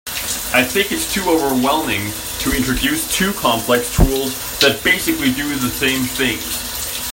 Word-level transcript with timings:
I 0.51 0.63
think 0.63 0.91
it’s 0.91 1.13
too 1.13 1.21
overwhelming 1.29 2.11
to 2.39 2.57
introduce 2.57 3.15
two 3.15 3.33
complex 3.33 3.95
tools 3.95 4.33
that 4.57 4.83
basically 4.83 5.31
do 5.31 5.47
the 5.59 5.69
same 5.69 6.01
things. 6.01 7.07